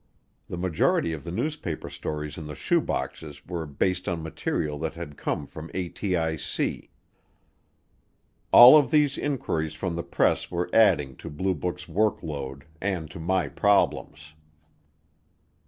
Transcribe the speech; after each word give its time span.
The 0.49 0.57
majority 0.57 1.13
of 1.13 1.23
the 1.23 1.31
newspaper 1.31 1.87
stories 1.87 2.35
in 2.35 2.47
the 2.47 2.55
shoe 2.55 2.81
boxes 2.81 3.45
were 3.45 3.67
based 3.67 4.09
on 4.09 4.23
material 4.23 4.79
that 4.79 4.95
had 4.95 5.15
come 5.15 5.45
from 5.45 5.69
ATIC. 5.75 6.89
All 8.51 8.75
of 8.77 8.89
these 8.89 9.15
inquiries 9.15 9.75
from 9.75 9.95
the 9.95 10.01
press 10.01 10.49
were 10.49 10.71
adding 10.73 11.15
to 11.17 11.29
Blue 11.29 11.53
Book's 11.53 11.87
work 11.87 12.23
load 12.23 12.65
and 12.81 13.11
to 13.11 13.19
my 13.19 13.47
problems. 13.47 14.33